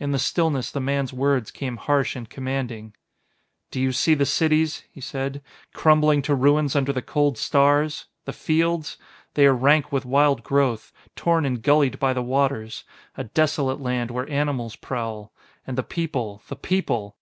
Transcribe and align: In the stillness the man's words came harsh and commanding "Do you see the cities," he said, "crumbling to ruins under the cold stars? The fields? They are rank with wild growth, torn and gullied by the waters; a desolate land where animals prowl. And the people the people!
In 0.00 0.10
the 0.10 0.18
stillness 0.18 0.72
the 0.72 0.80
man's 0.80 1.12
words 1.12 1.52
came 1.52 1.76
harsh 1.76 2.16
and 2.16 2.28
commanding 2.28 2.92
"Do 3.70 3.80
you 3.80 3.92
see 3.92 4.14
the 4.14 4.26
cities," 4.26 4.82
he 4.90 5.00
said, 5.00 5.44
"crumbling 5.72 6.22
to 6.22 6.34
ruins 6.34 6.74
under 6.74 6.92
the 6.92 7.00
cold 7.02 7.38
stars? 7.38 8.06
The 8.24 8.32
fields? 8.32 8.96
They 9.34 9.46
are 9.46 9.54
rank 9.54 9.92
with 9.92 10.04
wild 10.04 10.42
growth, 10.42 10.92
torn 11.14 11.46
and 11.46 11.62
gullied 11.62 12.00
by 12.00 12.12
the 12.12 12.20
waters; 12.20 12.82
a 13.16 13.22
desolate 13.22 13.78
land 13.80 14.10
where 14.10 14.28
animals 14.28 14.74
prowl. 14.74 15.32
And 15.64 15.78
the 15.78 15.84
people 15.84 16.42
the 16.48 16.56
people! 16.56 17.16